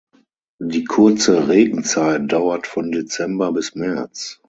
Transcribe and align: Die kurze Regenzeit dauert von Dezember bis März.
Die 0.59 0.83
kurze 0.83 1.47
Regenzeit 1.47 2.31
dauert 2.31 2.65
von 2.65 2.91
Dezember 2.91 3.51
bis 3.51 3.75
März. 3.75 4.39